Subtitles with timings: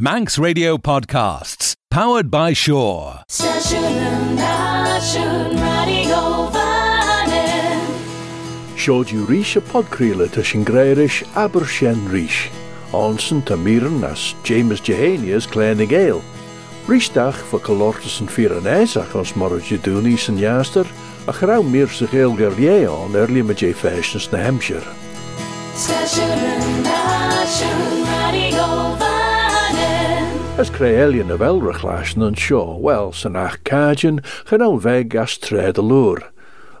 [0.00, 3.24] Manx Radio Podcasts, powered by Shore.
[8.76, 12.46] Siodú ríis a podcríle tá sin gréiris aber sin ríis.
[12.94, 16.22] Ansan tá míran as James Jehanias cléna géal.
[16.86, 20.86] Ríisteach fa colortas an fi an éach ans mar a dúní san jaster
[21.26, 24.86] a chrá mír sa géal gur léán ar li J Fashions na Hampshire.
[30.58, 35.78] As créélion na bhilrachláisna an seo well san ach cáin chan an bheith gas tréad
[35.78, 36.18] a lúr.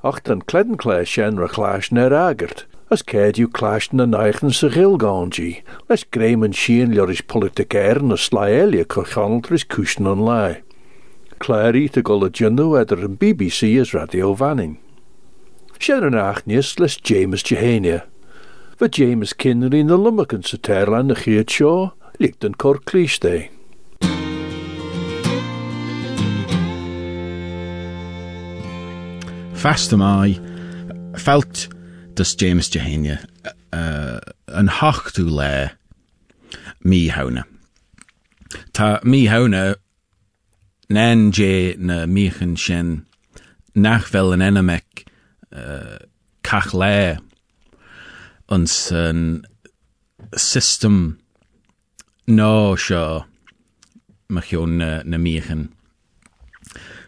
[0.02, 6.02] Ach an cledanclé sin rachláis na agart, as céadú cláis na naichen sa ghilgáintí, leis
[6.10, 10.62] gréman sin leoris politicéir na sláélia chu chanaltris cúsna an lei.
[11.38, 12.74] Cléirí a go le dionú
[13.16, 14.78] BBC as radio vanning.
[15.78, 18.02] Sé an achníos leis James Jehania.
[18.76, 23.50] Fa James Kinnery na lummacan sa Terlan na chiad seo, licht an cor clísté.
[29.58, 30.38] Fast am I
[31.16, 31.68] felt
[32.14, 33.18] dus James Jehania
[33.72, 35.72] uh, an hachtú le
[36.84, 37.42] mí hauna.
[38.72, 39.74] Tá mí hauna
[40.88, 43.06] nan jé na míchan sin
[43.74, 45.06] nachvel an enamec
[45.50, 45.98] uh,
[46.44, 47.18] cach le
[48.48, 48.66] an
[50.36, 51.18] system
[52.28, 53.24] ná seo
[54.30, 55.18] machion na, na.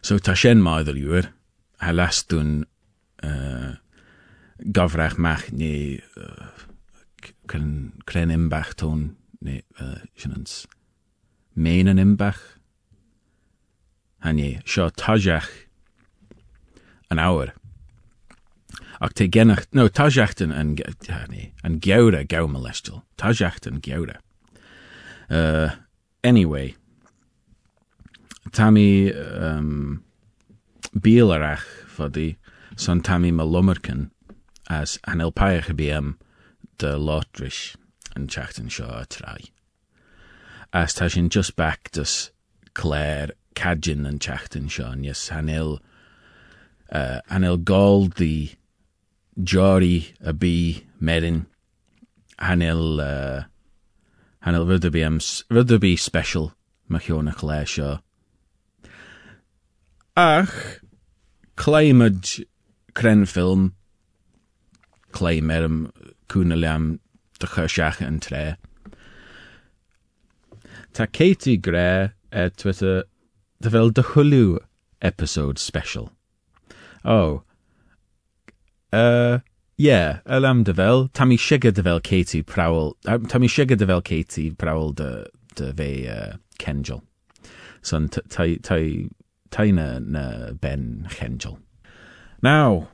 [0.03, 1.31] So tá sin maidir luúr
[1.81, 2.65] ha lasún
[3.25, 3.77] uh,
[4.77, 6.53] gafrach meach ní uh,
[7.49, 10.67] kren imbach toon nee uh, sinnens
[11.57, 12.41] méen imbach
[14.21, 15.49] ha nee seo taach
[17.11, 17.55] an áwer
[19.01, 19.29] ach te
[19.73, 24.21] no taachchten an ja, nee an geure gaume lestel taachchten geure
[25.31, 25.71] uh,
[26.23, 26.75] anyway
[28.53, 30.03] Tammy um,
[30.97, 32.37] bílarach fodí
[32.77, 33.45] san tamí me
[34.69, 36.17] as an elpaige BM
[36.79, 37.77] de lotris
[38.17, 39.51] an teachtan seo a trai.
[40.73, 41.57] As tá sin just
[42.75, 45.79] léir cadjin an teachtan seo yes hanil
[46.93, 48.57] uh, hanil gáldí
[49.43, 51.47] Jory a bí medin
[52.39, 53.45] hanil uh,
[54.45, 54.83] hanil rud
[55.81, 56.53] bí special
[56.89, 58.01] me cheonnach lé seo.
[60.17, 60.81] Ach
[61.57, 62.45] Cléimid
[62.95, 63.75] cren film
[65.13, 65.93] clé merm
[66.29, 67.01] cúna leam
[67.39, 68.57] de chu seacha an tré.
[70.93, 73.05] Tá Katie gré at Twitter
[73.61, 74.59] de bhfuil de chulú
[75.03, 76.11] episode special.
[77.05, 77.43] Oh.
[78.93, 79.39] Uh,
[79.77, 83.87] yeah, elam de bhil, Tá mí siige de bhil Katie Prowell, Tá mí siige de
[83.87, 87.03] bhil Katie Prowell de, de bheith uh, Kenjal.
[87.83, 88.09] Son
[89.51, 91.59] taine na ben Kenjal.
[92.43, 92.89] Now,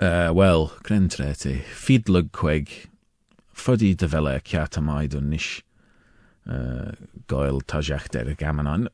[0.00, 2.88] uh, well, grentrete, fidlug queg,
[3.52, 5.62] fuddy de vele ceat maid an nish,
[6.46, 6.92] uh,
[7.26, 8.88] goil tajacht er gaman an,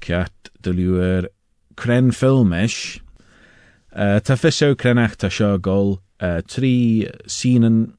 [0.00, 1.28] ceat de luer
[1.76, 3.00] cren filmish,
[3.92, 7.94] uh, ta fisio crenach ta gol, uh, trí sínan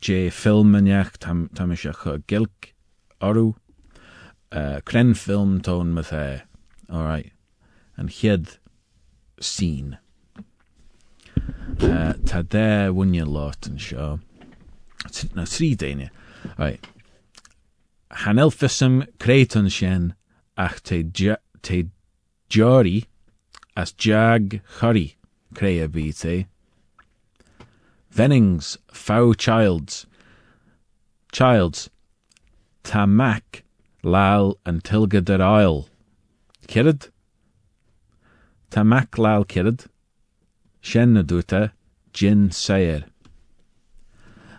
[0.00, 1.70] je filmaniach tam, tam
[3.20, 3.54] orú,
[4.52, 6.42] uh, cren film tón me the,
[6.90, 7.32] alright,
[7.96, 8.58] an chiad
[9.40, 9.98] scene.
[11.80, 14.20] Uh, tá dé bhaine lát an seo
[15.34, 16.10] na trí daine.
[16.58, 16.84] Right.
[18.10, 20.14] Elfism créan sin
[20.56, 21.02] ach té
[22.48, 23.04] deorí
[23.76, 25.14] as jag chorí
[25.54, 26.46] cré.
[28.10, 30.06] Vennings fá childs.
[31.32, 31.90] Childs
[32.82, 33.65] Tá mac
[34.06, 35.88] lál an tilgad ar ail.
[36.70, 37.10] Kirid?
[38.70, 39.86] Tá mac lál kirid?
[40.80, 41.72] Sin na dúta
[42.12, 43.04] gin sair.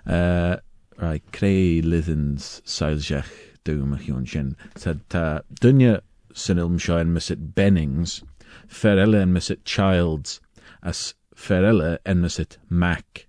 [0.05, 0.57] Uh,
[0.97, 3.31] right, cré lithins sailseach
[3.63, 4.55] dúmachún sin.
[4.75, 6.01] Tá tá dunne
[7.55, 8.23] Bennings,
[8.67, 9.33] fer eile en
[9.65, 10.39] Childs,
[10.83, 13.27] as fer eile en mis it Mac.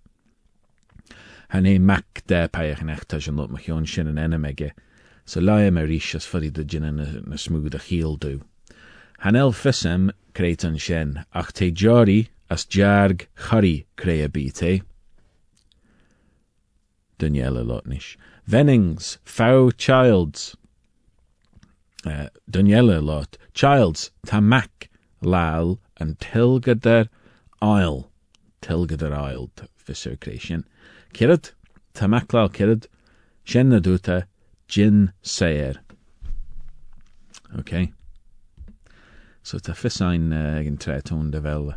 [1.49, 3.51] Han é Mac peachnecht tá sin lot
[4.09, 4.73] an enemeige,
[5.29, 8.41] so laim a ríis as fodí de gin na, na smúd a chiel dú.
[9.19, 14.25] Han el fissem kréit an sin, ach té jari as jarg chorí cré.
[17.19, 18.17] Daniela Lotnish.
[18.47, 20.57] Vennings, fau childs.
[22.07, 23.37] Uh, Daniela Lot.
[23.53, 24.89] Childs, ta mac,
[25.21, 27.09] lal, and tilgader
[27.61, 28.09] aisle.
[28.63, 30.65] Tilgader aisle, fisser creation.
[31.13, 31.51] Kirad,
[31.93, 32.87] ta mac lal kirad.
[33.45, 34.28] Shen duta,
[34.69, 35.81] Jin Sayer.
[37.59, 37.93] Okay.
[39.43, 41.75] So ta fissain uh, gin tretón de vel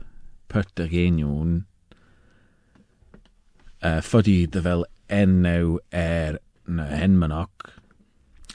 [0.49, 1.63] pert a génion
[3.81, 7.71] uh, fodi de vel enno er na henmanach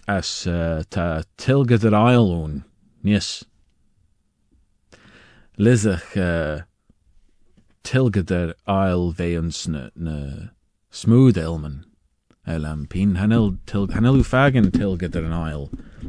[0.07, 2.61] as uh, ta tilgad yr ail o'n,
[3.03, 3.45] yes.
[5.59, 6.63] Lizach uh,
[7.83, 10.17] tilgad yr ail feons na, na
[10.91, 11.85] smooth elman.
[12.47, 15.65] Elam pin hanel til hanel fagen tilgad yr ail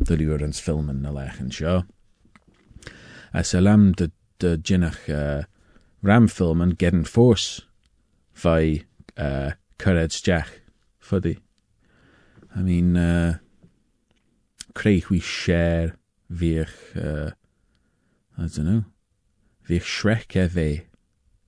[0.06, 1.80] dyr yw'r filmen na lech yn sio.
[3.34, 5.44] As elam de, de jinnach uh,
[6.04, 7.64] ram film and Gedden Force
[8.34, 8.84] fai
[9.18, 10.62] uh, Courage Jack
[11.00, 11.40] fuddy.
[12.56, 13.38] I mean, uh,
[14.74, 15.98] creu we share
[16.30, 17.32] vich, uh,
[18.38, 18.84] I don't know,
[19.64, 20.84] vich Shrek e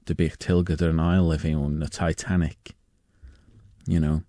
[0.06, 2.76] de bych tilgad an aisle e on the Titanic,
[3.86, 4.24] you know.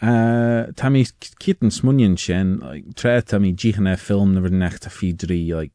[0.00, 1.04] Uh, ta mi
[1.38, 5.72] kitten smunion shen, like, tre ta mi jichan e film necht a fi dri, like,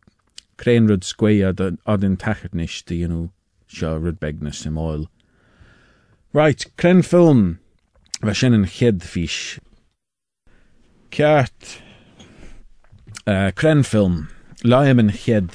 [0.57, 3.29] creu'n rud sgwei ad, ad yn tachart nish, di, you know,
[3.69, 5.05] sio rud begnas im oil.
[6.33, 7.59] Right, creu'n film,
[8.21, 9.59] fa shen yn chyd fish,
[11.15, 11.79] Ceart
[13.25, 13.51] uh,
[13.83, 14.27] film
[14.65, 15.49] Laim an chead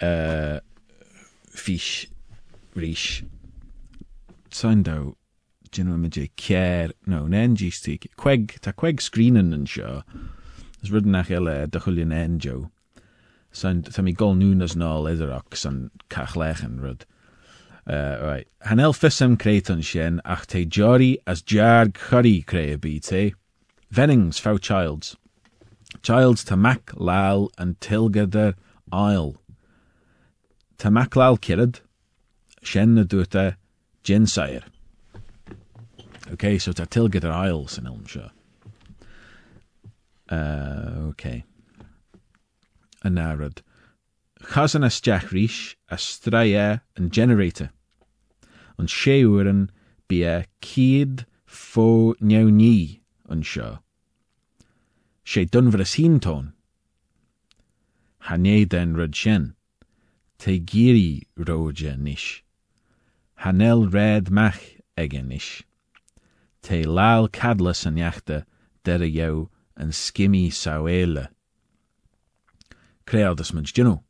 [0.00, 0.60] uh,
[2.76, 3.24] ríis
[4.52, 5.23] Saindá Gin
[5.78, 9.00] me ceir nó NGtí Queg tá queg
[9.54, 10.02] an seo
[10.82, 12.70] is rud nach eile de chulíon enjo
[13.54, 14.98] Tá mí golnúnas ná
[16.80, 17.06] rud.
[17.86, 18.48] Uh, right.
[18.62, 20.64] Han el fissam creit an sin ach te
[21.26, 23.34] as jarg chorí cré a bí te.
[23.92, 25.16] Vennings fou Childs.
[26.02, 28.54] Childs to Mac Lal and Tilgader
[28.90, 29.36] Isle.
[30.78, 31.80] To Mac Lal Kirad,
[32.62, 33.56] Shen na Duta,
[34.02, 34.64] Jin Sire.
[36.32, 37.86] Okay, so to Tilgader Isle, St.
[37.86, 38.30] Ilmshire.
[40.30, 41.44] Uh, okay.
[43.04, 43.58] Anarad.
[44.42, 45.98] Chazan as Jachrish, a
[47.12, 47.70] generator.
[48.78, 49.68] And Sheuren
[50.08, 50.46] be a
[51.46, 53.78] fo ni an seo.
[55.24, 56.52] sé dunmhar a síntóin.
[58.28, 59.14] Hané den rud
[61.36, 62.42] róide níis.
[63.42, 65.62] Hanel réad meach ige níis.
[66.64, 68.46] Tá láil cadlas an neachta
[68.84, 71.28] de a jou an skimí saoéile.
[73.06, 74.02] Créadas mud dinu.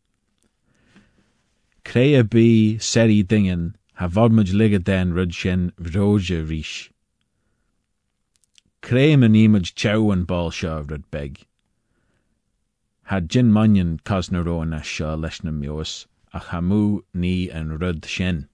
[1.85, 5.33] Cré a bí serí dingen ha bhadmuid ligad den rud
[5.75, 6.91] bhróide ríis.
[8.83, 11.47] Créim an image tew an ball seo rud beg.
[13.11, 16.39] Had gin manion cos na mios, a
[17.13, 18.49] ní an rud sin.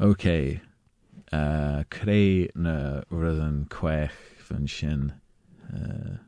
[0.00, 0.60] Ok,
[1.32, 5.12] uh, cré na rud an cuech fan sin.
[5.72, 6.18] Uh,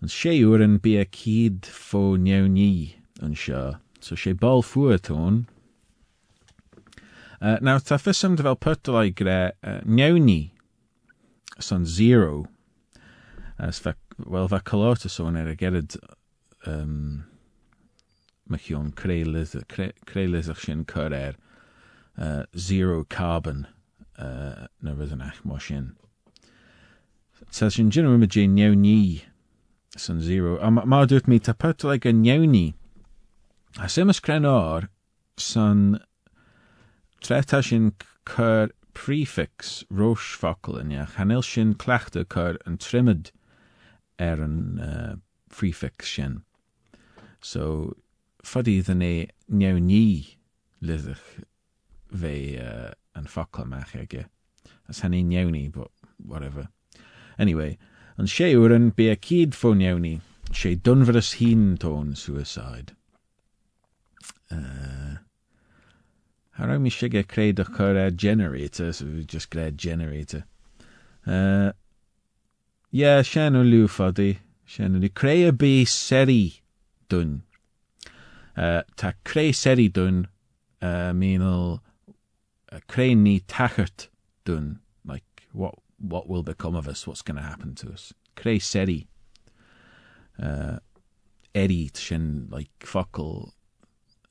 [0.00, 5.46] an sé uair an bí a cíd fó neamní an seo, so sé ball fuatón,
[7.42, 10.50] Uh, now, tá fisam de fel pyrtol ai gre uh, neawni
[11.58, 12.44] son zero
[13.58, 15.96] as fa, wel fa colota son er a gerid
[16.66, 17.24] um,
[18.46, 21.32] machion creulysach sin cur er
[22.18, 23.66] uh, zero carbon
[24.18, 25.96] uh, na rydyn ach mo sin.
[27.50, 27.90] So sin
[29.96, 30.58] son zero.
[30.58, 30.70] A
[31.06, 32.74] dwt mi ta pyrtol ai ga neawni
[33.78, 34.88] a symas cren or
[35.36, 36.00] son
[37.20, 37.92] Treta sin
[38.26, 43.30] chur prefix rois focail inne chanil sin cleachta chur an trimid
[44.18, 45.16] ar an uh,
[45.50, 46.42] prefix sin.
[47.40, 47.96] So
[48.42, 50.36] fadí den é neamní
[50.82, 51.44] lidach
[52.12, 54.26] bvé uh, an focail meach aige.
[54.88, 56.68] As hen neamní, but whatever.
[57.38, 57.78] Anyway,
[58.18, 60.20] an séúr an be a fó neamní,
[60.52, 62.96] sé dunveras hín tón suicide.
[64.50, 65.16] Uh,
[66.60, 70.44] Har mi creu de chur generator, so we just gré generator.
[71.26, 71.72] Uh,
[72.90, 74.36] yeah, sean o liw ffodi.
[74.66, 76.60] Sean o seri
[77.08, 77.40] dwn.
[78.56, 80.26] Uh, ta creu seri dwn,
[80.82, 81.80] uh, meanal
[82.72, 84.08] uh, creu ni tachart
[84.44, 84.78] dwn.
[85.04, 87.06] Like, what, what will become of us?
[87.06, 88.12] What's going to happen to us?
[88.36, 89.06] Creu seri.
[90.42, 90.78] Uh,
[91.54, 93.54] eri, sin, like, focal,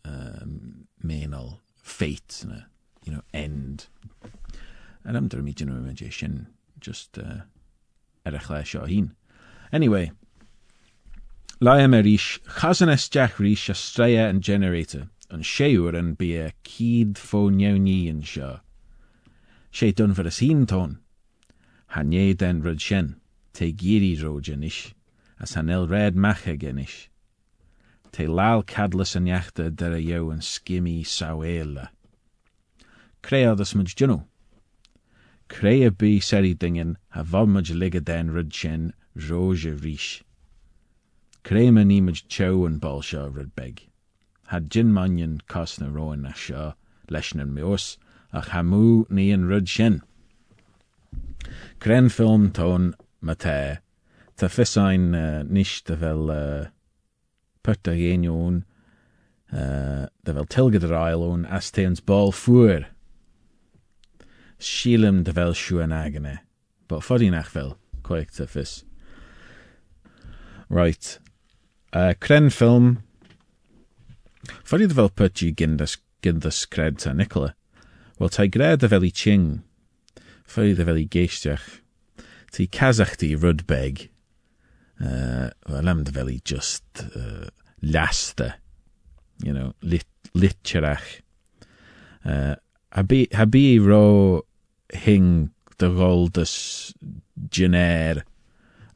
[0.05, 2.67] um, meanal fate and a
[3.03, 3.87] you know end.
[5.03, 6.45] And I'm dyr mi dyn nhw
[6.79, 7.41] just uh,
[8.25, 9.15] erech le seo hun.
[9.71, 10.11] Anyway,
[11.59, 16.51] lai am erish, chazan estiach rish a streia and generator, an séúr an bí a
[16.63, 18.61] cíd fó neamní an seo.
[19.71, 20.99] sé dun for a sín tón.
[21.93, 23.21] Hanye den rud shen,
[23.53, 23.73] te
[25.39, 27.07] as hanel red macha genish.
[28.11, 31.89] Te lal cadlus an yachta der a yo an skimmy sawela.
[33.21, 34.27] Crea das muj juno.
[35.47, 40.23] Crea bi seri dingen ha vomaj liga den rud shen roja rish.
[41.43, 43.88] Chow an bolsha rud beg.
[44.49, 46.73] Had jin manyan kosna roan a sha,
[47.07, 47.97] leshnan meos,
[48.33, 50.01] ach hamu ni an rud shen.
[51.79, 53.77] Cren film ton mate,
[54.37, 56.65] ta fisain uh, de vel uh,
[57.93, 58.63] genion,
[59.53, 62.31] uh, de vel tilgad ar ailon as ball.
[64.57, 66.41] Shielem de.
[70.69, 71.19] Right.
[71.93, 72.13] Uh,
[74.63, 77.53] foddy de vel putji gindas gindas cred ta Nicola.
[78.19, 79.61] Wel, ta gred de vel i ching,
[80.43, 81.67] foddy de vel i geistiach,
[82.51, 84.09] ti kazachti rudbeg,
[84.99, 87.47] uh, well, am de vel i just uh,
[87.81, 88.53] laste,
[89.43, 91.21] you know, lit, litcherach.
[92.25, 92.55] Uh,
[92.95, 94.41] habi, habi ro
[94.93, 96.93] hing de roldes
[97.49, 98.23] gener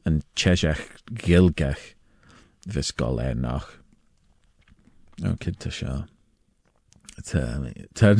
[0.04, 0.82] en chesach
[1.14, 1.94] gilgach
[2.66, 3.70] vis gol er noch.
[3.70, 3.83] O,
[5.40, 6.06] kid ta seo.
[7.24, 7.60] Ta,
[7.94, 8.14] ta,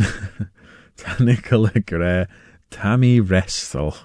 [0.97, 2.27] ta Nicola Gre,
[2.71, 3.97] Tammy Restle.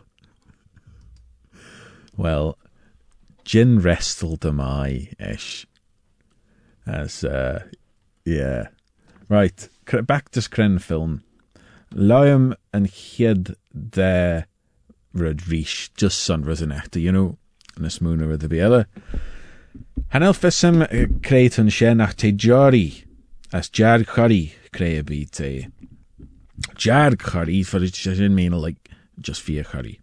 [2.18, 2.58] Well,
[3.46, 5.66] Gin Restle de mai ish.
[6.86, 7.64] As, uh,
[8.26, 8.68] yeah.
[9.28, 11.24] Right, cr- back to Scren film.
[11.94, 14.46] Liam and Hied de
[15.14, 17.38] Rud Rish, just son Rosanetta, you know,
[17.80, 18.84] yn y smwna rydw i ela.
[20.10, 20.80] Hanel ffysym
[21.22, 23.04] creu tyn sien nach te jari,
[23.54, 25.68] as jar creu y byd te.
[26.76, 28.90] Jar chari, for didn't mean like
[29.22, 30.00] just fear chari.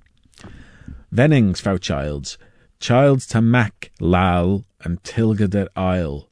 [1.13, 2.39] Vennings childs,
[2.79, 6.31] childs ta mac lal and tilgad er aisle.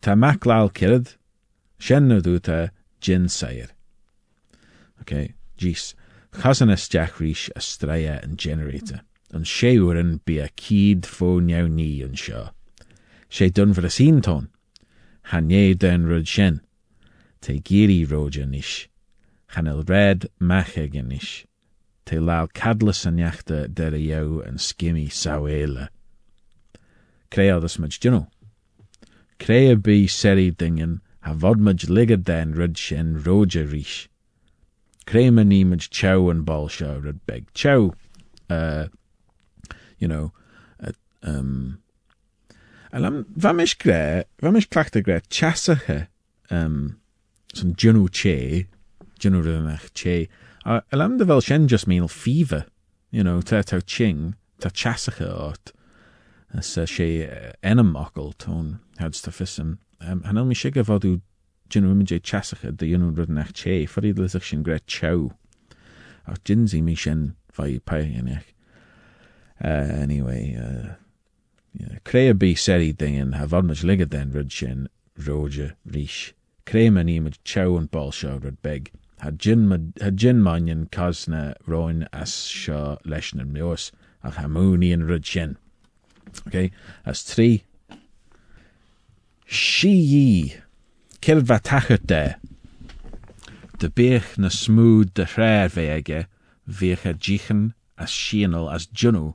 [0.00, 1.16] Ta mac lal kirad.
[5.00, 5.94] Okay, jeez.
[6.32, 9.00] Chasanas Jack Reach a straya and generator.
[9.32, 12.50] An séúan bí a cíd fó neau ní an seo.
[13.34, 14.48] Sé dun for a sínton.
[15.30, 16.60] Hanné den rud sin.
[17.40, 18.86] Te géirí rója níis.
[19.50, 21.44] Chan el red macha gan níis.
[22.06, 25.88] Te lal cadlas an neachta der a jou an skimmy sawéle.
[27.32, 28.28] Créadas mud dino.
[29.40, 34.06] Créa bí seri dingen ha vodmud ligad den rud sin rója ríis.
[35.06, 37.52] Créma nímid chow an ball seo rud beg.
[37.52, 37.94] Chow,
[38.48, 38.86] uh,
[39.98, 40.32] you know,
[40.78, 40.92] uh,
[41.24, 41.82] um,
[42.94, 46.06] Alam, gre, vamish clachta gre, chasache,
[46.48, 46.96] um,
[47.52, 48.68] son junu che,
[49.18, 50.28] junu rynach che,
[50.64, 51.24] uh, alam de
[51.66, 52.66] just mean fever,
[53.10, 55.72] you know, tau ching, ta chasache ot,
[56.56, 61.20] as uh, she uh, enam okkel ton, hads ta fissam, um, hanel mi shiga vodu
[61.68, 65.32] junu imije chasache, de junu rynach che, fari lizach shin gre chow,
[66.28, 66.38] ach
[68.04, 68.44] yanech.
[69.60, 71.03] Uh, anyway, uh.
[72.04, 74.88] Crea bí seri dingen ha vadmaj ligad den rud sin
[75.18, 76.32] roja ríis.
[76.66, 78.92] Créma nímad chow an ball seo rud beg.
[79.20, 83.90] Ha gin manyan cosna roin as seo leis na neos
[84.22, 85.56] ach ha múni an rud sin.
[86.46, 86.70] Okay,
[87.04, 87.62] as trí.
[89.48, 90.60] Si yí,
[91.20, 92.36] cil va tachart de.
[93.94, 96.26] Bech na smúd de chréir ve aige,
[96.66, 99.34] vech a ddíchan as sianal as junu,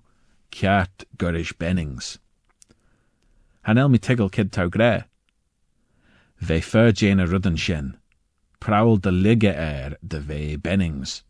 [0.52, 2.18] ceart gurish bennings.
[3.64, 5.06] Hanel mi kid tau gre.
[6.40, 6.62] Ve
[6.92, 7.98] jane a rudden shin.
[8.60, 11.24] Prowl de ligge er de ve bennings.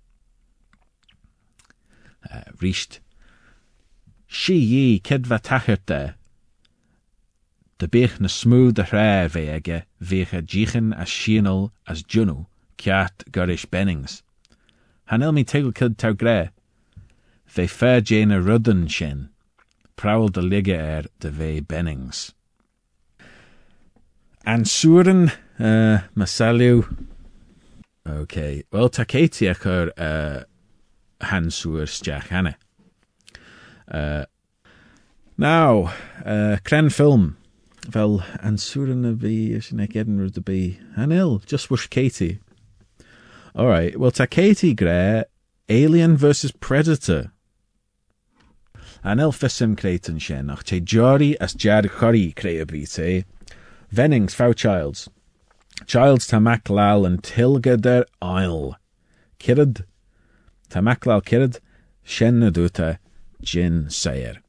[2.31, 2.99] Uh, richt.
[4.27, 6.15] Si yi kid va tachert de.
[7.79, 9.83] De bech na smooth de hrair ve ege
[10.93, 14.21] as shienal as junu kiat gurish bennings.
[15.05, 16.51] Hanel mi kid tau gre.
[17.47, 17.67] Ve
[18.01, 19.29] jane a rudden shin.
[19.99, 20.41] Prowl de
[20.71, 22.33] er de ve bennings.
[24.45, 25.29] Ansuren
[25.59, 26.83] uh, masaliw.
[28.05, 28.63] Okay.
[28.71, 30.43] Wel, ta ceitiach yr uh,
[32.29, 32.55] hanne.
[33.91, 34.23] Uh,
[35.35, 35.91] now,
[36.25, 37.35] uh, cren ffilm.
[37.91, 40.61] Fel ansuren y fi, ysyn ag edyn rwyd y bi.
[40.95, 42.39] Anil, just wish Katie.
[43.53, 45.25] Alright, well, ta Katie gre,
[45.67, 47.33] Alien versus Predator.
[49.03, 50.63] Anil fysym creighton sien, ach
[51.39, 53.23] as jar chori creu y bi te.
[53.91, 55.09] Vennings fau Childs.
[55.87, 58.75] Childs tamak lal and tilga der aisle.
[59.39, 59.85] Kirad.
[60.69, 61.59] Tamak lal kirad.
[62.05, 62.97] Dúta
[63.41, 64.41] gin sair.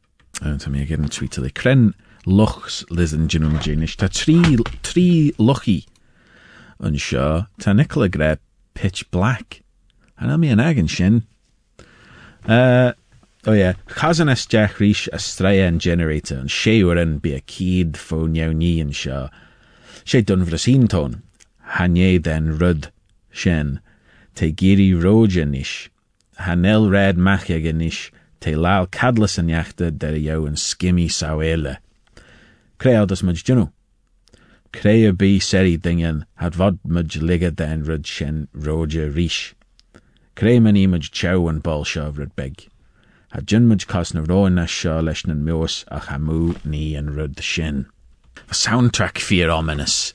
[0.42, 1.95] An tá mé gin
[2.26, 3.97] lochs an ginis.
[3.97, 5.87] Tá trí, trí lochi
[6.80, 8.37] an seo tá Nicola gre
[8.75, 9.62] pitch black.
[10.19, 11.26] An am mi an agin sin.
[12.47, 12.92] Uh,
[13.47, 17.41] oh yeah, chazan es deach rís a straia an generator an séúar an bí a
[17.41, 19.31] cíd fó neamní an seo.
[20.05, 21.23] sé dun bhra tón,
[21.77, 22.91] hané den rud
[23.33, 23.81] sin,
[24.35, 25.89] te róide níis,
[26.39, 31.79] hanel réad machiaga níis, te láil cadlas an neachta de jo an skimmi saoéile.
[32.79, 33.71] Créaldas mud dunu.
[34.73, 35.13] Cré a
[35.79, 39.55] dingen had vad mud ligad den rud sin róide ríis.
[40.37, 41.85] Cré man imid tew an ball
[42.37, 42.70] beg.
[43.33, 44.67] Ha jinmid cos na róin na
[45.01, 45.25] leis
[45.89, 47.87] a chamú ní an rud sin.
[48.49, 50.13] A soundtrack fear ominous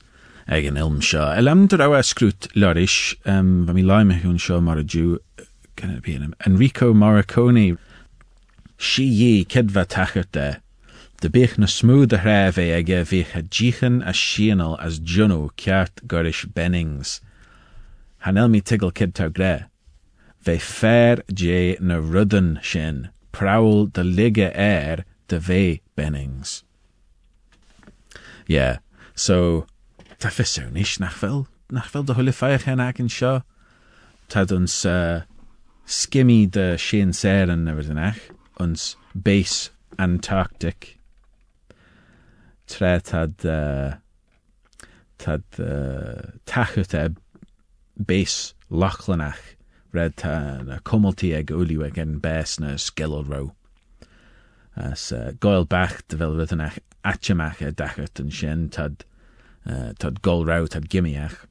[0.47, 1.31] ag an ilm seo.
[1.37, 4.77] Elem de ra scrút loris, um, va mi laime hún seo mar
[6.45, 7.77] Enrico Morricone
[8.77, 9.85] si dhé kidva
[10.31, 10.59] de,
[11.21, 12.17] de na smúd a
[12.75, 13.41] aige bhí a
[14.03, 17.21] a síanal as Juno ceart goris Bennings.
[18.25, 19.65] Hanel mi tigel kid gré.
[20.45, 26.63] Bheith fair dé na rudan sin, prawl de lige air de bvé Bennings.
[28.47, 28.77] Yeah,
[29.15, 29.65] so
[30.19, 33.41] tá fisúnis nach fel nach fel de thulle feich hen agin seo
[34.85, 35.21] uh,
[35.85, 38.19] skimmy de sin séan ach
[38.59, 40.99] ons base Antarctic.
[42.67, 43.45] Tre tad
[46.45, 47.17] tad
[47.97, 49.54] base lachlanach
[49.95, 53.41] red ta na cumultí ag uliú ag an bés na skillal ro.
[54.75, 59.05] As uh, goil bach de bhfuil rutanach atseach a dachart an sin tad
[59.65, 61.45] uh, tad golrá tad gimiach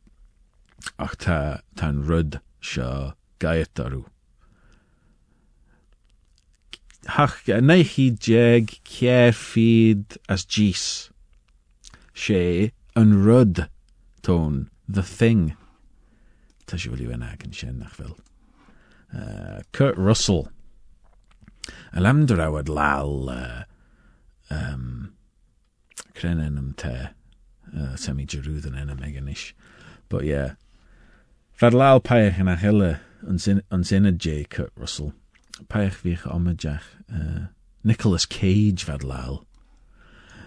[0.99, 1.39] ach tá
[1.75, 4.05] tá rud seo gaiatarú.
[7.17, 11.11] Hach neichi jeg ceir feed as jees.
[12.15, 13.69] sé an rud
[14.23, 15.57] tón the thing.
[16.67, 18.17] Tá si bhfuil an agin sin nach bhfuil.
[19.15, 20.49] Uh, Kurt Russell.
[21.93, 23.63] A lemder awad lal uh,
[24.51, 25.15] um,
[26.25, 27.09] am te
[27.77, 29.37] uh, semi Jerúdan en.
[30.09, 30.55] But yeah.
[31.53, 34.45] Fad lal paich yn a hille an sinne J.
[34.45, 35.13] Kurt Russell.
[35.69, 36.83] Paich vich omadeach.
[37.13, 37.47] Uh,
[37.85, 39.45] Nicholas Cage fad lal.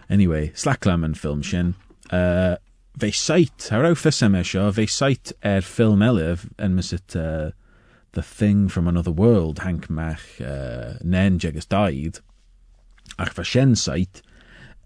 [0.10, 1.76] Anyway, slaklam an film sin.
[2.10, 2.58] Uh,
[2.98, 7.52] fe sait, sio, fe sait er film elef en mysit uh,
[8.14, 12.20] The Thing from Another World, Hank mach uh, nen jegus daid.
[13.20, 13.34] Ach
[13.76, 14.22] sait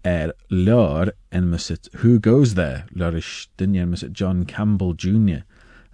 [0.04, 5.44] er lor en mysit Who Goes There, lor is dynien mysit John Campbell Jr.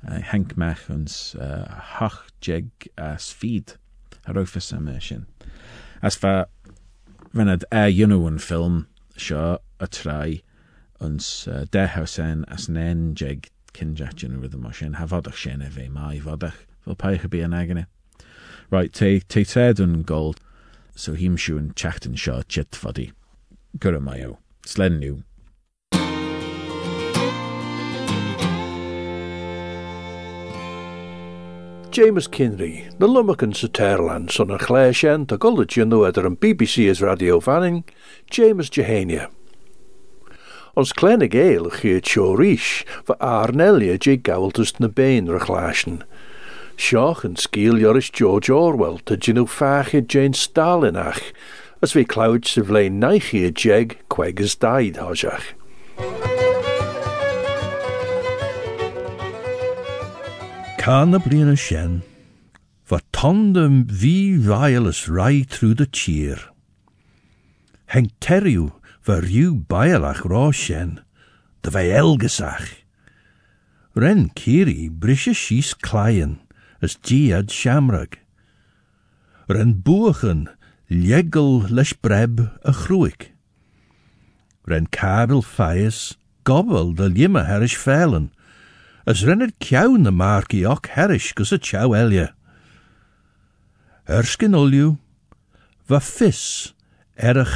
[0.07, 2.11] Uh, Hank mach ons uh,
[2.41, 3.75] jeg as feed.
[4.27, 5.27] Har awf ysem e sin.
[6.03, 6.47] As fa
[7.35, 8.87] Renad e yno yn film,
[9.17, 10.43] seo a trai
[11.01, 16.19] ons uh, dehausen as nen jeg kinjatjin over the motion ha vodach sin e mai
[16.19, 17.87] vodach paich be an agane
[18.70, 20.40] right te te tred un gold
[20.94, 23.11] so him siwn chachten seo chit fodi
[23.79, 25.22] gura mayo slen new
[31.90, 36.87] James Kinry, na lummacan sa Terland son a chléisian a gola dionú idir an BBC
[36.87, 37.83] is radio fanning,
[38.31, 39.31] James Jehania.
[40.77, 45.40] Ons kleine géal chiad seo ríis fa árnelia dé gawaltas na béin ra.
[46.79, 51.35] Seoch yn sgil Ioris George Orwell ta dyn nhw ffach i Jane Stalin ach,
[51.83, 55.51] as fi clawyd sydd fle'n naich i y jeg cwegas daid hosiach.
[60.79, 62.01] Can y blin y sien,
[62.87, 66.49] fy tond ym fi faelus rai trwy dy tir.
[67.91, 68.71] Henk teriw
[69.03, 71.01] fy rhyw baelach ro sien,
[71.67, 72.77] dy fe elgysach.
[73.99, 76.38] Ren Ciri brisio sys claen.
[76.81, 78.19] As diad shamrag.
[79.49, 80.49] Ren buachan
[80.91, 83.31] liegel leis breb a chruig.
[84.67, 88.31] Ren kabel faias, gobel de lima herish feilen,
[89.07, 92.35] as rennet ceann na marci och herish gus a tew elia.
[94.07, 94.99] Erskin olju,
[95.88, 96.73] va fis
[97.17, 97.47] er a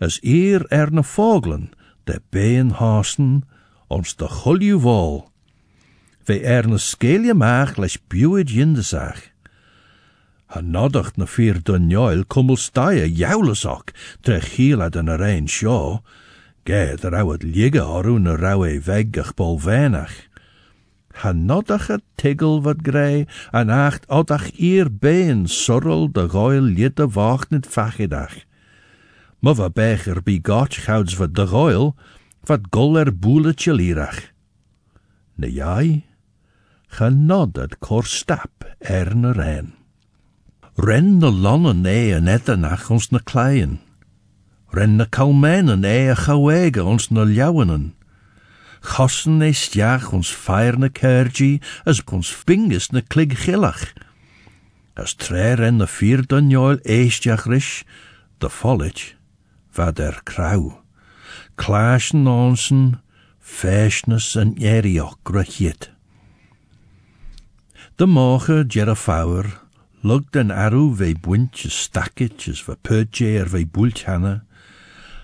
[0.00, 1.72] as eer er na foglen,
[2.06, 3.44] de been haasten,
[3.88, 5.33] ons de chulju vol.
[6.24, 9.20] Ve er na skeelje maag leis buid jindesach.
[10.48, 13.92] Ha nodacht na vier dunjoil kummel staie joulesak,
[14.24, 16.00] tre chiela den a rein sjó,
[16.64, 20.14] ge er ouwet ligge arú na rauwe veggach bol venach.
[21.20, 27.08] Hanodach a tigel wat grei, an acht odach eer been sorrel de goil liet de
[27.08, 28.40] wacht net fachedach.
[29.40, 31.94] Maar wat becher bij gotch gouds wat de goil,
[32.48, 33.12] wat gol er
[33.76, 34.32] lirach.
[35.36, 35.50] Ne
[36.94, 39.72] genodded kor stap er ne ren.
[40.74, 43.78] Ren de lonnen nee en ettenach ons ne kleien.
[44.74, 47.92] Ren de kalmenen nee a chawege ons ne ljouwenen.
[48.84, 53.86] Chossen e stiach ons feirne kergi, as ons fingers ne klig gillach.
[54.94, 56.78] As tre ren de vier dunjoil
[57.46, 57.84] rish,
[58.38, 59.16] de follich,
[59.72, 60.82] vad er krauw.
[61.56, 63.00] Klaasjen onsen,
[63.40, 65.93] feesnes en jerioch grachit.
[67.96, 69.60] De morgen Jerafauer
[70.00, 74.42] lugt en arrow ve buintjes stakketjes ve purtje er ve bulthanne.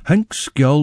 [0.02, 0.33] Henk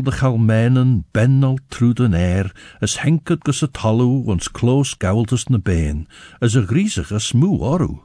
[0.03, 5.57] de chalmenen bennel through den air, as henket gus a tallu ons close gauldus na
[5.57, 6.07] been,
[6.41, 8.01] as a griezig a smoo oru.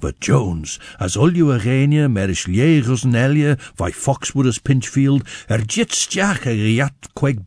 [0.00, 5.64] But Jones, as ulju a genia, merish liegers en elje, vai Foxwood as Pinchfield, er
[5.66, 7.42] jit stiach a riat queg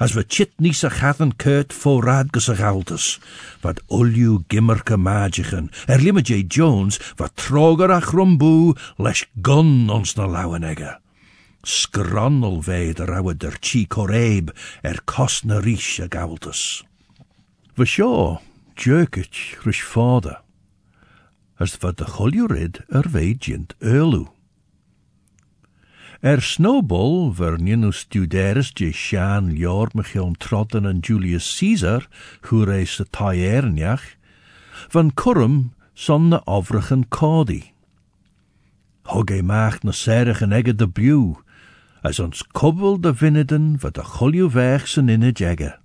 [0.00, 0.90] as va chit nis a
[1.36, 3.18] kurt forad gus a galdus.
[3.62, 6.42] Wat ulju gimmerke magichen, er limmer J.
[6.48, 10.96] Jones, va troger a chrumbu, lesh gun ons na lauwenegge.
[11.62, 13.86] Scronnel vei de rauwe der chi
[14.82, 16.84] er kos na rish a galdus.
[17.76, 18.40] Va sure,
[18.76, 19.82] jerkich rish
[21.56, 24.26] as wat de choljurid er veidjint eulu.
[26.20, 32.08] Er Snowball, ver nu studeres je Sjaan Ljor Michion Trotten en Julius Caesar,
[32.40, 34.16] hoe reis de taierniach,
[34.88, 37.72] van Kurum son de overigen kodi.
[39.02, 41.34] Hog e macht na serigen egge de blew,
[42.02, 45.78] as ons kobbel de vinneden wat de cholju weg zijn in het jegge.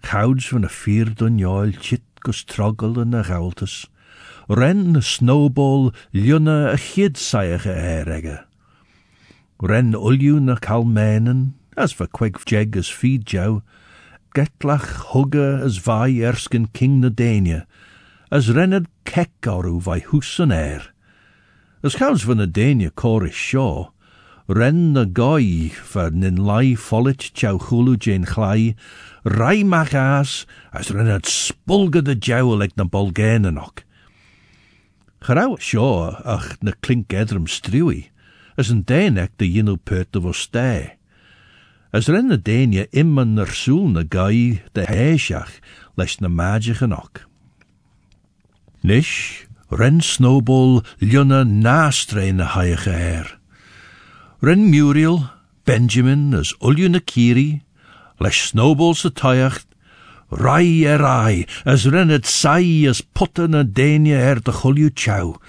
[0.00, 3.90] Gouds van de vierdun joil chit gestrogel en de gaultes,
[4.48, 8.44] ren snowball ljunne a chid saige erege.
[9.62, 13.62] Ren ulju na kalmenen, as for quig jeg as feed jou,
[14.34, 17.64] getlach hugge as vai erskin king na Dania,
[18.30, 20.92] as renned kek oru vai hus an air.
[21.82, 23.90] As gauws van na Dania chorish shaw,
[24.48, 28.74] ren na goi for nin lai follet chow chulu jane chlai,
[29.24, 33.84] rai mach as, as renned spulga de jowl like na bolgananoch.
[35.24, 38.10] Gerauw seo ach na klink edrum striwi,
[38.60, 40.98] as een deinek de jinu pert of stij.
[41.96, 45.54] As ren na deinje imman nar soel na gai de heisach
[45.96, 47.24] les na magiche nok.
[48.82, 53.38] Nish, ren snowball ljunna nastre na haige her.
[54.44, 55.30] Ren Muriel,
[55.64, 56.88] Benjamin as ulju
[58.20, 59.66] les snowball sa tayacht,
[60.30, 65.40] Rai er rai, as rennet sai as putten na denia er de chulju chow.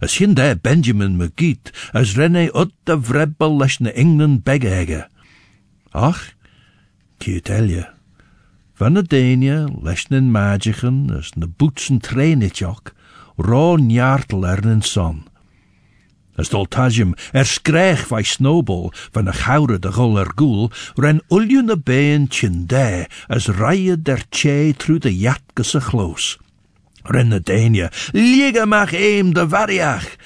[0.00, 3.62] As hin there Benjamin McGeet, as renne ut de vrebbel
[3.94, 5.08] England begege.
[5.92, 6.34] Ach,
[7.18, 7.84] ki tell je,
[8.78, 12.92] van na denia leis na magichen as na boetsen trainitjok,
[13.38, 14.82] ra njartel er nen
[16.38, 21.62] As doltajum er skreeg vai snowball van de gouden de gol er goel, ren ulju
[21.66, 26.38] na been chinde as rije der che through de jatke se chloos.
[27.02, 30.16] Ren na deinje, liege mag eem de variach.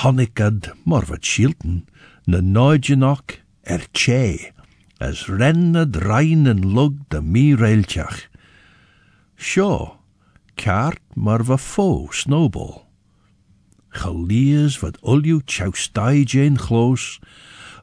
[0.00, 1.84] Honnikad, maar wat shielten,
[2.24, 4.52] na noidjenok er che,
[4.98, 8.28] as ren na drein en lug de mi reiltjach.
[9.36, 9.98] Sjo,
[10.54, 12.91] kaart maar wat fo snowball.
[13.92, 17.20] Geliers wat ulju tjoustai jane chloos,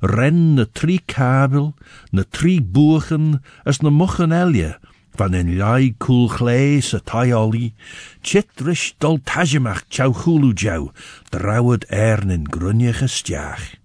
[0.02, 1.76] ren na tri kabel,
[2.12, 4.78] na tri boegen, as na mochen elje,
[5.20, 7.74] van een lai koel chlei sa taioli,
[8.22, 10.92] chit rish dol tajimach chow chulu jou,
[11.30, 13.76] drawed ern in grunje gestiach.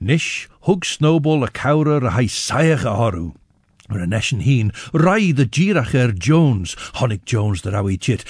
[0.00, 2.26] Nish hug snowball a cowrer a hai
[3.90, 8.24] haru, Reneshen heen, rai the Giracher Jones, Honig Jones the rawi chit,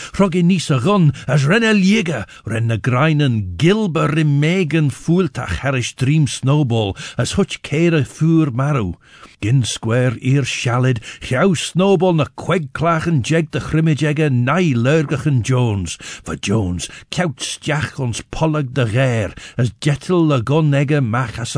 [1.28, 8.50] as renne liega, renne greinen gilber megan fuultach herish dream snowball, as hutch kere fuur
[8.50, 8.94] maru.
[9.40, 14.72] Gin square ear shallid, jou snowball na queg klachen jeg grimmejegge nai
[15.42, 21.38] Jones, for Jones, kout stjach ons pollag de gair, as jettel the gun egge mach
[21.38, 21.56] as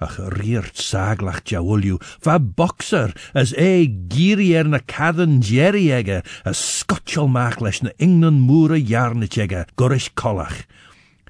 [0.00, 6.58] ach riert saglach jawulju, va boxer, as e giri er na cadan jerry ege, as
[6.58, 10.64] scotchel mach leis na ingnan moere jarnit ege, gorish collach.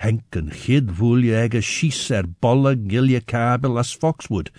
[0.01, 4.51] Henken chid voelje ege schies er bolle gilje kabel as Foxwood,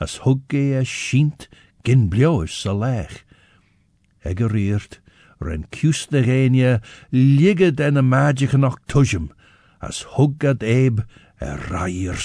[0.00, 1.48] as hugge e schient
[1.84, 3.24] gin bliois sa lech.
[4.24, 5.00] Egeriert,
[5.40, 6.80] ren kius géine,
[7.12, 8.54] ligge den a magic
[9.84, 11.04] as huggad eb
[11.40, 12.16] er raier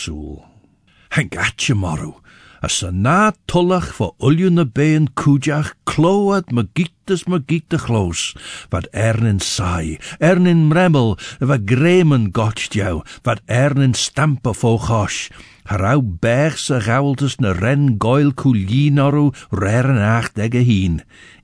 [1.11, 2.13] atje maru,
[2.61, 8.35] as sa na tullach va ulju na been kujach, kload magictus magicte chloos,
[8.71, 15.29] wat ernin saai, ernin mremmel, wat gremen gotcht jou, wat ernin stampe fo chosh,
[15.69, 20.95] Harau berg se gauweltes na ren goil coolinaru reren acht ege hien.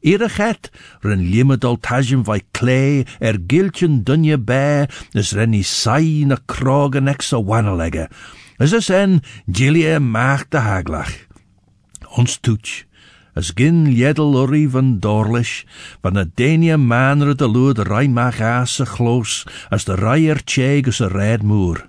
[0.01, 0.71] Ire get,
[1.05, 7.05] ren limedol tajim vai clay, er giltjen dunje bæ, is ren i sai na krogen
[7.05, 7.39] ex a
[8.71, 9.19] es en,
[9.51, 9.99] gilie
[10.49, 11.11] de haglach.
[12.15, 12.85] Ons toets,
[13.35, 15.65] as gin jedel urri van dorlish,
[16.01, 17.47] van a denia manre de
[18.07, 21.83] mach aas a chloos, as de raier tjeg as a red moer.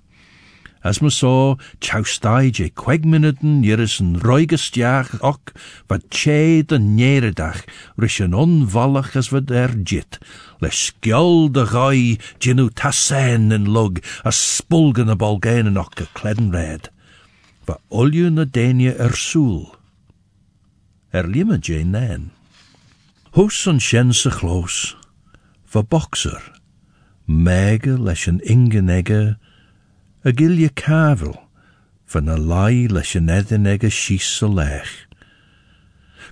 [0.82, 5.52] As me saw, chowstaid je kweg minuten jeris een roigestiach ook,
[5.86, 7.64] wat tje de neredach,
[7.96, 10.18] rish een onvallig as wat er jit,
[10.60, 16.06] le skjol de gai, jinu tassen en lug, as spulgen a bolgen en ook a
[16.52, 16.90] red.
[17.66, 19.74] Va olju na denia er soel.
[21.10, 22.30] Er limme je nen.
[23.32, 24.96] Hus an shense chloos,
[25.72, 26.40] va boxer,
[27.26, 29.36] mege leis een ingenegge,
[30.24, 31.36] a gilje kavel,
[32.06, 35.06] van a lai leis an edin ag a shís a lech.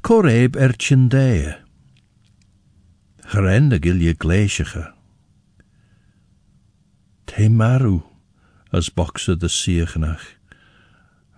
[0.00, 1.63] Cor eb er.
[3.26, 4.92] Gren a gilje gleisiige.
[7.26, 8.02] Te maru,
[8.70, 10.36] as boxe de siechnach.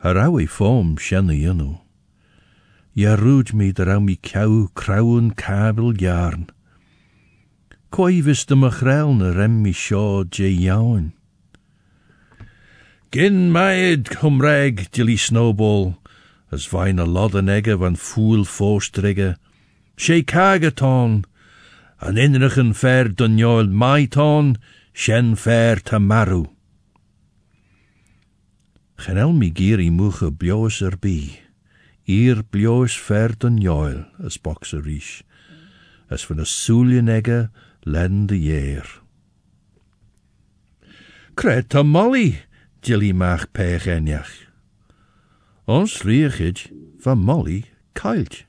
[0.03, 0.47] Harawi
[0.99, 1.81] shanna yunu.
[2.95, 6.51] Ja rúd mi der á mi kraun kabel jarn.
[7.91, 11.13] Koi vis de machrel na rem mi shaw je.
[13.13, 15.97] Gin maid cumreg dilly snowball,
[16.51, 18.45] as vain a loddenegge van fool.
[18.45, 21.25] She kagaton,
[22.01, 24.57] an inrichen fair dunjol maiton,
[24.93, 26.47] shen fair tamaru.
[28.99, 29.51] Genel mi
[29.91, 31.39] muche blios er bi,
[32.07, 35.23] ir blios fair dunjol, as boxer rish,
[36.11, 37.51] as van a soelienegge
[37.85, 38.87] len de yeer.
[41.35, 42.41] Creta molly,
[42.83, 44.47] Jilly mach pech enjach.
[45.67, 46.71] Ons riechid
[47.03, 48.45] van molly kailt.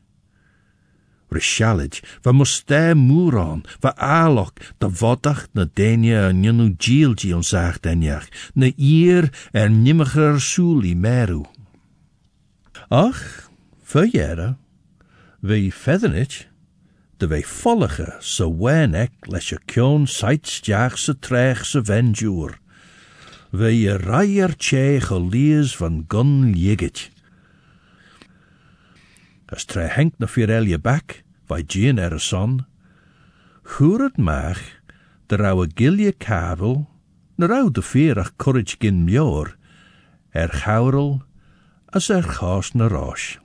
[1.37, 7.85] Rishalid, van moste moeran, van alok, de vodach na denia en jenu gielgi ons acht
[7.85, 8.25] enjach,
[8.57, 11.43] na ier en nimmiger soeli meru.
[12.89, 13.21] Ach,
[13.85, 14.55] verjere,
[15.45, 16.47] we feathenich,
[17.17, 22.57] de we vollige, so wen ek les je kjon seitstjaag se trech se venjoer.
[23.53, 27.07] We raier tje gelies van gun jigget.
[29.47, 32.65] As tre henk na firelje bak, vai gien er a son,
[33.67, 34.63] Chŵr het maach,
[35.27, 36.87] de rauwe gilje kabel,
[37.35, 39.55] na rauw de vierach courage gin mjor,
[40.31, 41.21] er chaurel,
[41.91, 43.37] as er chas na rosh.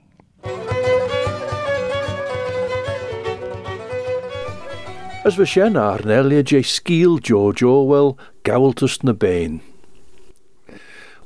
[5.25, 9.61] As we shen arnelia je skiel Jojo wel gaweltus na bain.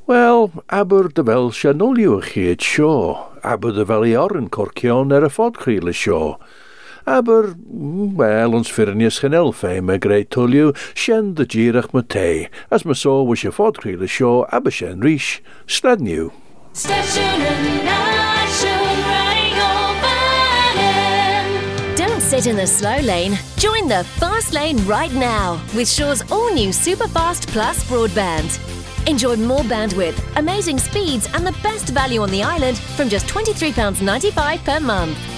[0.06, 5.28] Wel, aber de wel shanolio chiet sio, aber de wel i orren corcion er a
[5.28, 6.38] fodchryle sio.
[7.08, 7.54] Aber,
[8.16, 9.18] wel, ons firnius
[10.94, 11.32] shen
[11.94, 12.04] me
[12.68, 15.40] as so was je fodchryle sio, aber shen rish,
[19.08, 20.12] riding over
[21.96, 23.38] Don't sit in the slow lane.
[23.56, 28.60] Join the fast lane right now with Shaw's all new Superfast Plus broadband.
[29.06, 34.62] Enjoy more bandwidth, amazing speeds, and the best value on the island from just £23.95
[34.62, 35.37] per month.